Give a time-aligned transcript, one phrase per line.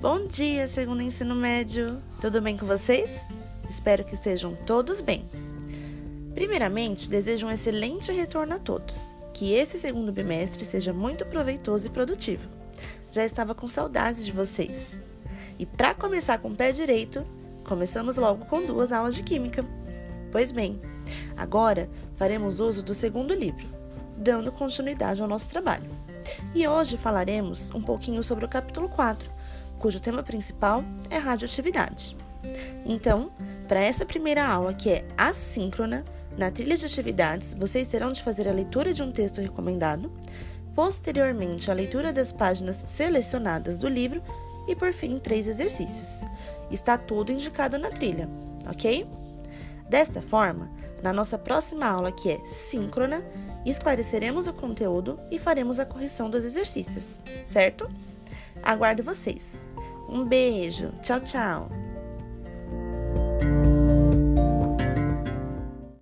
[0.00, 2.00] Bom dia, segundo ensino médio.
[2.22, 3.28] Tudo bem com vocês?
[3.68, 5.28] Espero que estejam todos bem.
[6.32, 9.14] Primeiramente, desejo um excelente retorno a todos.
[9.34, 12.48] Que esse segundo bimestre seja muito proveitoso e produtivo.
[13.10, 15.02] Já estava com saudades de vocês.
[15.58, 17.22] E para começar com o pé direito,
[17.62, 19.62] começamos logo com duas aulas de química.
[20.32, 20.80] Pois bem,
[21.36, 23.66] agora faremos uso do segundo livro,
[24.16, 25.90] dando continuidade ao nosso trabalho.
[26.54, 29.30] E hoje falaremos um pouquinho sobre o capítulo 4,
[29.80, 32.16] cujo tema principal é radioatividade.
[32.84, 33.32] Então,
[33.66, 36.04] para essa primeira aula, que é assíncrona,
[36.36, 40.12] na trilha de atividades, vocês terão de fazer a leitura de um texto recomendado,
[40.74, 44.22] posteriormente a leitura das páginas selecionadas do livro
[44.68, 46.24] e, por fim, três exercícios.
[46.70, 48.28] Está tudo indicado na trilha,
[48.68, 49.06] ok?
[49.88, 50.70] Desta forma,
[51.02, 53.24] na nossa próxima aula, que é síncrona,
[53.66, 57.90] esclareceremos o conteúdo e faremos a correção dos exercícios, certo?
[58.62, 59.66] Aguardo vocês!
[60.10, 60.90] Um beijo.
[61.02, 61.68] Tchau, tchau.